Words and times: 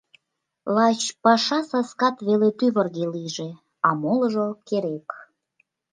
Лач 0.75 1.01
паша 1.23 1.59
саскат 1.69 2.15
веле 2.27 2.49
тӱвыргӧ 2.59 3.05
лийже, 3.13 3.49
а 3.87 3.89
молыжо 4.01 4.47
керек. 4.67 5.07